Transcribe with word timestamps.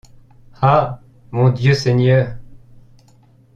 Ah! 0.63 0.99
mon 1.29 1.49
Dieu 1.51 1.75
Seigneur! 1.75 2.33